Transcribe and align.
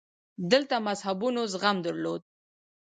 دلته 0.51 0.75
مذهبونو 0.87 1.41
زغم 1.53 1.77
درلود 1.85 2.21